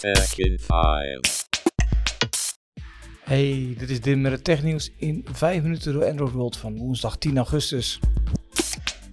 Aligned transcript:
Tech 0.00 0.38
in 0.38 0.58
5. 0.58 1.48
Hey, 3.20 3.74
dit 3.78 3.90
is 3.90 4.00
Dim 4.00 4.20
met 4.20 4.32
het 4.32 4.44
technieuws 4.44 4.92
in 4.96 5.26
5 5.32 5.62
minuten 5.62 5.92
door 5.92 6.04
Android 6.04 6.32
World 6.32 6.56
van 6.56 6.78
woensdag 6.78 7.18
10 7.18 7.36
augustus. 7.36 8.00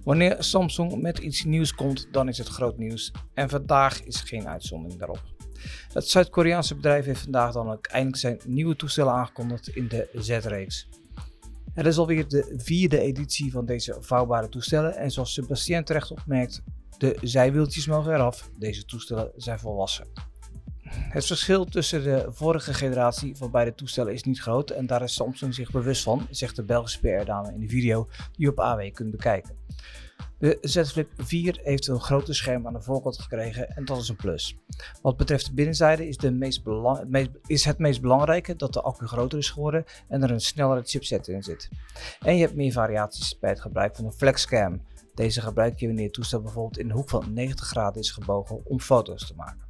Wanneer 0.04 0.36
Samsung 0.38 1.00
met 1.00 1.18
iets 1.18 1.44
nieuws 1.44 1.74
komt, 1.74 2.08
dan 2.12 2.28
is 2.28 2.38
het 2.38 2.48
groot 2.48 2.78
nieuws. 2.78 3.12
En 3.34 3.48
vandaag 3.48 4.04
is 4.04 4.20
geen 4.20 4.48
uitzondering 4.48 4.98
daarop. 4.98 5.22
Het 5.92 6.08
Zuid-Koreaanse 6.08 6.74
bedrijf 6.74 7.04
heeft 7.04 7.22
vandaag 7.22 7.52
dan 7.52 7.70
ook 7.70 7.86
eindelijk 7.86 8.20
zijn 8.20 8.40
nieuwe 8.46 8.76
toestellen 8.76 9.12
aangekondigd 9.12 9.68
in 9.68 9.88
de 9.88 10.08
Z-reeks. 10.12 10.88
Het 11.74 11.86
is 11.86 11.98
alweer 11.98 12.28
de 12.28 12.54
vierde 12.56 13.00
editie 13.00 13.52
van 13.52 13.66
deze 13.66 13.96
vouwbare 14.00 14.48
toestellen 14.48 14.96
en 14.96 15.10
zoals 15.10 15.32
Sebastien 15.32 15.84
terecht 15.84 16.10
opmerkt, 16.10 16.62
de 16.98 17.18
zijwieltjes 17.22 17.86
mogen 17.86 18.14
eraf, 18.14 18.50
deze 18.58 18.84
toestellen 18.84 19.32
zijn 19.36 19.58
volwassen. 19.58 20.27
Het 20.98 21.26
verschil 21.26 21.64
tussen 21.64 22.02
de 22.02 22.26
vorige 22.30 22.74
generatie 22.74 23.36
van 23.36 23.50
beide 23.50 23.74
toestellen 23.74 24.12
is 24.12 24.22
niet 24.22 24.40
groot 24.40 24.70
en 24.70 24.86
daar 24.86 25.02
is 25.02 25.14
Samsung 25.14 25.54
zich 25.54 25.70
bewust 25.70 26.02
van, 26.02 26.26
zegt 26.30 26.56
de 26.56 26.64
Belgische 26.64 27.00
PR-dame 27.00 27.52
in 27.52 27.60
de 27.60 27.68
video 27.68 28.08
die 28.08 28.30
je 28.46 28.50
op 28.50 28.60
AW 28.60 28.92
kunt 28.92 29.10
bekijken. 29.10 29.56
De 30.38 30.58
Z 30.60 30.82
Flip 30.82 31.10
4 31.16 31.60
heeft 31.62 31.86
een 31.86 32.00
groter 32.00 32.34
scherm 32.34 32.66
aan 32.66 32.72
de 32.72 32.82
voorkant 32.82 33.18
gekregen 33.18 33.76
en 33.76 33.84
dat 33.84 33.98
is 33.98 34.08
een 34.08 34.16
plus. 34.16 34.58
Wat 35.02 35.16
betreft 35.16 35.46
de 35.46 35.54
binnenzijde 35.54 36.08
is, 36.08 36.16
de 36.16 36.30
meest 36.30 37.64
het 37.64 37.78
meest 37.78 38.00
belangrijke 38.00 38.56
dat 38.56 38.72
de 38.72 38.82
accu 38.82 39.06
groter 39.06 39.38
is 39.38 39.50
geworden 39.50 39.84
en 40.08 40.22
er 40.22 40.30
een 40.30 40.40
snellere 40.40 40.82
chipset 40.84 41.28
in 41.28 41.42
zit. 41.42 41.68
En 42.20 42.34
je 42.34 42.40
hebt 42.40 42.54
meer 42.54 42.72
variaties 42.72 43.38
bij 43.38 43.50
het 43.50 43.60
gebruik 43.60 43.96
van 43.96 44.04
een 44.04 44.12
flexcam. 44.12 44.82
Deze 45.14 45.40
gebruik 45.40 45.78
je 45.78 45.86
wanneer 45.86 46.04
het 46.04 46.14
toestel 46.14 46.42
bijvoorbeeld 46.42 46.78
in 46.78 46.88
de 46.88 46.94
hoek 46.94 47.08
van 47.08 47.32
90 47.32 47.66
graden 47.66 48.00
is 48.00 48.10
gebogen 48.10 48.60
om 48.64 48.80
foto's 48.80 49.26
te 49.26 49.34
maken. 49.34 49.67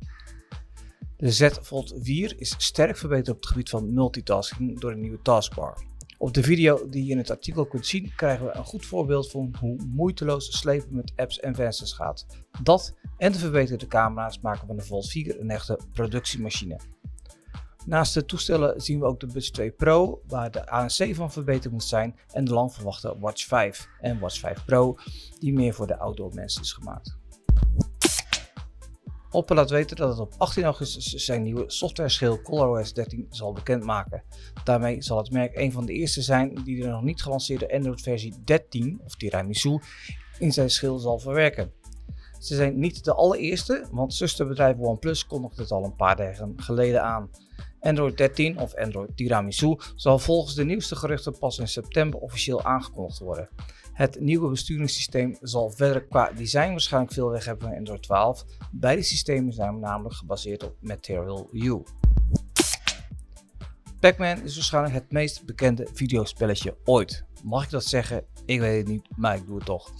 De 1.18 1.32
Z 1.32 1.50
Fold 1.62 1.94
4 1.96 2.34
is 2.40 2.54
sterk 2.58 2.96
verbeterd 2.96 3.28
op 3.28 3.36
het 3.36 3.46
gebied 3.46 3.68
van 3.68 3.94
multitasking 3.94 4.80
door 4.80 4.90
een 4.90 5.00
nieuwe 5.00 5.22
taskbar. 5.22 5.82
Op 6.18 6.34
de 6.34 6.42
video 6.42 6.88
die 6.88 7.04
je 7.04 7.10
in 7.10 7.18
het 7.18 7.30
artikel 7.30 7.66
kunt 7.66 7.86
zien 7.86 8.12
krijgen 8.16 8.46
we 8.46 8.54
een 8.54 8.64
goed 8.64 8.86
voorbeeld 8.86 9.30
van 9.30 9.54
hoe 9.60 9.76
moeiteloos 9.86 10.58
slepen 10.58 10.96
met 10.96 11.12
apps 11.16 11.40
en 11.40 11.54
vensters 11.54 11.92
gaat. 11.92 12.26
Dat 12.62 12.94
en 13.16 13.32
de 13.32 13.38
verbeterde 13.38 13.86
camera's 13.86 14.40
maken 14.40 14.66
van 14.66 14.76
de 14.76 14.82
Fold 14.82 15.08
4 15.08 15.40
een 15.40 15.50
echte 15.50 15.78
productiemachine. 15.92 16.80
Naast 17.86 18.14
de 18.14 18.24
toestellen 18.24 18.80
zien 18.80 18.98
we 18.98 19.06
ook 19.06 19.20
de 19.20 19.26
Buds 19.26 19.50
2 19.50 19.70
Pro, 19.70 20.22
waar 20.26 20.50
de 20.50 20.66
ANC 20.66 21.14
van 21.14 21.32
verbeterd 21.32 21.72
moet 21.72 21.84
zijn, 21.84 22.16
en 22.32 22.44
de 22.44 22.52
lang 22.52 22.74
verwachte 22.74 23.18
Watch 23.18 23.44
5 23.44 23.88
en 24.00 24.18
Watch 24.18 24.38
5 24.38 24.64
Pro, 24.64 24.96
die 25.38 25.52
meer 25.52 25.74
voor 25.74 25.86
de 25.86 25.98
outdoor 25.98 26.34
mensen 26.34 26.62
is 26.62 26.72
gemaakt. 26.72 27.16
Oppo 29.30 29.54
laat 29.54 29.70
weten 29.70 29.96
dat 29.96 30.08
het 30.08 30.18
op 30.18 30.34
18 30.38 30.64
augustus 30.64 31.12
zijn 31.12 31.42
nieuwe 31.42 31.64
software-schil 31.66 32.42
ColorOS 32.42 32.92
13 32.92 33.26
zal 33.30 33.52
bekendmaken. 33.52 34.22
Daarmee 34.64 35.02
zal 35.02 35.18
het 35.18 35.30
merk 35.30 35.56
een 35.56 35.72
van 35.72 35.86
de 35.86 35.92
eerste 35.92 36.22
zijn 36.22 36.54
die 36.64 36.80
de 36.80 36.88
nog 36.88 37.02
niet 37.02 37.22
gelanceerde 37.22 37.72
Android 37.72 38.00
versie 38.00 38.34
13, 38.44 39.00
of 39.04 39.14
Tiramisu, 39.16 39.78
in 40.38 40.52
zijn 40.52 40.70
schil 40.70 40.98
zal 40.98 41.18
verwerken. 41.18 41.72
Ze 42.38 42.54
zijn 42.54 42.78
niet 42.78 43.04
de 43.04 43.14
allereerste, 43.14 43.88
want 43.90 44.14
zusterbedrijf 44.14 44.76
OnePlus 44.78 45.26
kondigde 45.26 45.62
het 45.62 45.70
al 45.70 45.84
een 45.84 45.96
paar 45.96 46.16
dagen 46.16 46.52
geleden 46.56 47.02
aan. 47.02 47.30
Android 47.80 48.16
13 48.16 48.58
of 48.58 48.74
Android 48.74 49.16
Tiramisu 49.16 49.76
zal 49.94 50.18
volgens 50.18 50.54
de 50.54 50.64
nieuwste 50.64 50.96
geruchten 50.96 51.38
pas 51.38 51.58
in 51.58 51.68
september 51.68 52.20
officieel 52.20 52.64
aangekondigd 52.64 53.18
worden. 53.18 53.48
Het 53.98 54.20
nieuwe 54.20 54.48
besturingssysteem 54.48 55.36
zal 55.40 55.70
verder 55.70 56.04
qua 56.04 56.32
design 56.32 56.70
waarschijnlijk 56.70 57.12
veel 57.12 57.30
weg 57.30 57.44
hebben 57.44 57.68
van 57.68 57.76
Android 57.76 58.02
12. 58.02 58.44
Beide 58.72 59.02
systemen 59.02 59.52
zijn 59.52 59.78
namelijk 59.78 60.14
gebaseerd 60.14 60.62
op 60.62 60.76
Material 60.80 61.48
U. 61.52 61.82
Pac-Man 64.00 64.42
is 64.42 64.54
waarschijnlijk 64.54 64.94
het 64.94 65.12
meest 65.12 65.46
bekende 65.46 65.88
videospelletje 65.92 66.76
ooit. 66.84 67.24
Mag 67.44 67.64
ik 67.64 67.70
dat 67.70 67.84
zeggen? 67.84 68.24
Ik 68.46 68.60
weet 68.60 68.78
het 68.78 68.88
niet, 68.88 69.08
maar 69.16 69.36
ik 69.36 69.46
doe 69.46 69.56
het 69.56 69.64
toch. 69.64 69.92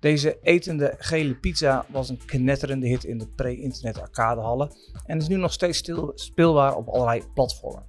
Deze 0.00 0.38
etende 0.42 0.94
gele 0.98 1.34
pizza 1.34 1.86
was 1.88 2.08
een 2.08 2.24
knetterende 2.26 2.86
hit 2.86 3.04
in 3.04 3.18
de 3.18 3.28
pre-internet 3.28 4.00
arcadehallen 4.00 4.72
en 5.06 5.18
is 5.18 5.28
nu 5.28 5.36
nog 5.36 5.52
steeds 5.52 5.82
speelbaar 6.14 6.76
op 6.76 6.88
allerlei 6.88 7.24
platformen. 7.34 7.86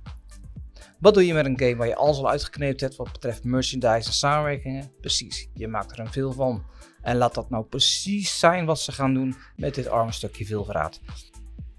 Wat 1.01 1.13
doe 1.13 1.25
je 1.25 1.34
met 1.34 1.45
een 1.45 1.59
game 1.59 1.75
waar 1.75 1.88
je 1.88 1.95
alles 1.95 2.17
al 2.17 2.29
uitgekneept 2.29 2.81
hebt 2.81 2.95
wat 2.95 3.12
betreft 3.12 3.44
merchandise 3.44 4.07
en 4.07 4.13
samenwerkingen? 4.13 4.91
Precies, 5.00 5.50
je 5.53 5.67
maakt 5.67 5.91
er 5.91 6.00
een 6.00 6.12
veel 6.12 6.31
van. 6.31 6.63
En 7.01 7.17
laat 7.17 7.34
dat 7.34 7.50
nou 7.50 7.66
precies 7.66 8.39
zijn 8.39 8.66
wat 8.66 8.79
ze 8.79 8.91
gaan 8.91 9.13
doen 9.13 9.35
met 9.56 9.75
dit 9.75 9.88
arme 9.88 10.11
stukje 10.11 10.45
veelverraad. 10.45 11.01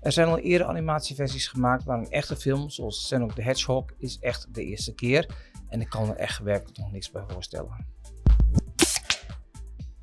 Er 0.01 0.13
zijn 0.13 0.29
al 0.29 0.39
eerder 0.39 0.67
animatieversies 0.67 1.49
gemaakt, 1.49 1.85
maar 1.85 1.99
een 1.99 2.11
echte 2.11 2.37
film 2.37 2.71
zoals 2.71 3.07
Sonic 3.07 3.33
the 3.33 3.43
Hedgehog 3.43 3.85
is 3.99 4.19
echt 4.19 4.55
de 4.55 4.65
eerste 4.65 4.95
keer. 4.95 5.35
En 5.69 5.81
ik 5.81 5.89
kan 5.89 6.09
er 6.09 6.17
echt 6.17 6.39
werkelijk 6.39 6.79
nog 6.79 6.93
niks 6.93 7.11
bij 7.11 7.25
voorstellen. 7.29 7.87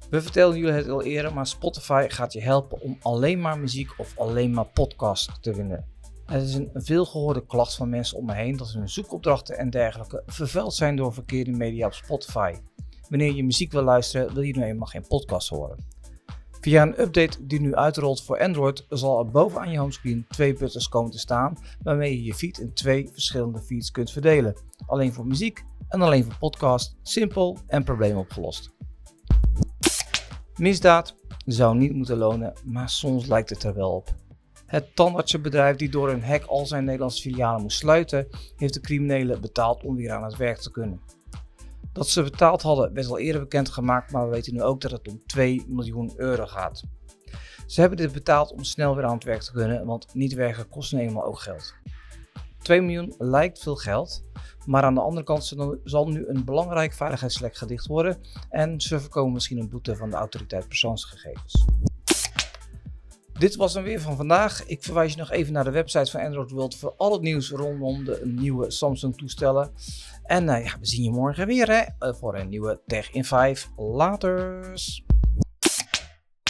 We 0.10 0.22
vertelden 0.22 0.60
jullie 0.60 0.74
het 0.74 0.90
al 0.90 1.04
eerder, 1.04 1.34
maar 1.34 1.48
Spotify 1.48 2.06
gaat 2.08 2.34
je 2.34 2.42
helpen 2.42 2.82
om 2.82 2.98
alleen 3.02 3.42
maar 3.42 3.60
muziek 3.60 3.90
of 3.98 4.18
alleen 4.18 4.52
maar 4.52 4.66
podcasts 4.66 5.38
te 5.42 5.54
vinden. 5.54 5.98
Het 6.30 6.44
is 6.44 6.54
een 6.54 6.70
veelgehoorde 6.74 7.46
klacht 7.46 7.76
van 7.76 7.90
mensen 7.90 8.18
om 8.18 8.26
me 8.26 8.34
heen 8.34 8.58
dat 8.58 8.72
hun 8.72 8.90
zoekopdrachten 8.90 9.58
en 9.58 9.70
dergelijke 9.70 10.24
vervuild 10.26 10.74
zijn 10.74 10.96
door 10.96 11.14
verkeerde 11.14 11.52
media 11.52 11.86
op 11.86 11.94
Spotify. 11.94 12.56
Wanneer 13.08 13.34
je 13.34 13.44
muziek 13.44 13.72
wil 13.72 13.84
luisteren, 13.84 14.34
wil 14.34 14.44
je 14.44 14.58
nu 14.58 14.64
eenmaal 14.64 14.88
geen 14.88 15.08
podcast 15.08 15.50
horen. 15.50 15.78
Via 16.62 16.82
een 16.82 17.02
update 17.02 17.46
die 17.46 17.62
nu 17.62 17.76
uitrolt 17.76 18.24
voor 18.24 18.40
Android 18.40 18.86
zal 18.90 19.20
er 19.20 19.32
bovenaan 19.32 19.72
je 19.72 19.80
homescreen 19.80 20.26
twee 20.30 20.54
buttons 20.54 20.90
komen 20.90 21.12
te 21.12 21.20
staan 21.20 21.58
waarmee 21.84 22.16
je 22.18 22.24
je 22.24 22.34
feed 22.34 22.58
in 22.58 22.74
twee 22.74 23.10
verschillende 23.12 23.60
feeds 23.60 23.92
kunt 23.92 24.12
verdelen. 24.12 24.56
Alleen 24.86 25.14
voor 25.14 25.28
muziek 25.28 25.66
en 25.88 26.02
alleen 26.02 26.24
voor 26.24 26.38
podcast. 26.40 26.98
Simpel 27.02 27.58
en 27.68 27.84
probleem 27.84 28.18
opgelost. 28.18 28.72
Misdaad 30.56 31.16
zou 31.46 31.78
niet 31.78 31.94
moeten 31.94 32.18
lonen, 32.18 32.54
maar 32.64 32.90
soms 32.90 33.26
lijkt 33.26 33.50
het 33.50 33.64
er 33.64 33.74
wel 33.74 33.92
op. 33.92 34.19
Het 34.70 34.96
tandartsenbedrijf 34.96 35.76
die 35.76 35.90
door 35.90 36.10
een 36.10 36.24
hack 36.24 36.46
al 36.46 36.66
zijn 36.66 36.84
Nederlandse 36.84 37.22
filialen 37.22 37.62
moest 37.62 37.78
sluiten, 37.78 38.28
heeft 38.56 38.74
de 38.74 38.80
criminelen 38.80 39.42
betaald 39.42 39.84
om 39.84 39.96
weer 39.96 40.12
aan 40.12 40.24
het 40.24 40.38
werk 40.38 40.58
te 40.58 40.72
kunnen. 40.72 41.02
Dat 41.94 42.08
ze 42.08 42.24
betaald 42.24 42.62
hadden 42.62 42.94
werd 42.94 43.08
al 43.08 43.20
eerder 43.20 43.42
bekendgemaakt, 43.42 44.12
maar 44.12 44.26
we 44.26 44.32
weten 44.32 44.54
nu 44.54 44.62
ook 44.62 44.82
dat 44.82 44.92
het 44.92 45.08
om 45.08 45.22
2 45.26 45.66
miljoen 45.68 46.14
euro 46.16 46.46
gaat. 46.46 46.84
Ze 47.66 47.80
hebben 47.80 47.98
dit 47.98 48.12
betaald 48.12 48.52
om 48.52 48.64
snel 48.64 48.96
weer 48.96 49.06
aan 49.06 49.14
het 49.14 49.24
werk 49.24 49.42
te 49.42 49.52
kunnen, 49.52 49.86
want 49.86 50.14
niet 50.14 50.34
werken 50.34 50.70
kost 50.70 50.94
nu 50.94 51.00
eenmaal 51.00 51.26
ook 51.26 51.40
geld. 51.40 51.74
2 52.62 52.82
miljoen 52.82 53.16
lijkt 53.18 53.60
veel 53.60 53.76
geld, 53.76 54.24
maar 54.66 54.84
aan 54.84 54.94
de 54.94 55.02
andere 55.02 55.26
kant 55.26 55.56
zal 55.84 56.08
nu 56.08 56.28
een 56.28 56.46
belangrijk 56.46 56.94
veiligheidslek 56.94 57.56
gedicht 57.56 57.88
worden 57.88 58.18
en 58.50 58.82
ze 58.82 59.00
voorkomen 59.00 59.34
misschien 59.34 59.58
een 59.58 59.70
boete 59.70 59.96
van 59.96 60.10
de 60.10 60.16
autoriteit 60.16 60.68
persoonsgegevens. 60.68 61.66
Dit 63.40 63.56
was 63.56 63.74
dan 63.74 63.84
weer 63.84 64.02
van 64.02 64.16
vandaag. 64.16 64.66
Ik 64.66 64.84
verwijs 64.84 65.12
je 65.12 65.18
nog 65.18 65.32
even 65.32 65.54
naar 65.54 65.64
de 65.64 65.72
website 65.72 66.12
van 66.12 66.22
Android 66.22 66.52
World 66.52 66.76
voor 66.76 66.94
al 66.98 67.12
het 67.12 67.22
nieuws 67.22 67.50
rondom 67.50 68.04
de 68.04 68.22
nieuwe 68.24 68.72
Samsung 68.72 69.18
toestellen. 69.18 69.72
En 70.24 70.44
uh, 70.44 70.66
ja, 70.66 70.78
we 70.80 70.86
zien 70.86 71.04
je 71.04 71.12
morgen 71.12 71.48
weer 71.48 71.68
hè, 71.68 71.82
eh, 72.00 72.14
voor 72.14 72.36
een 72.36 72.50
nieuwe 72.50 72.82
Tech 72.88 73.12
in 73.12 73.26
5. 73.26 73.70
Laters! 73.78 75.04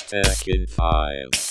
Tech 0.07 0.45
in 0.45 0.67
5. 0.67 1.48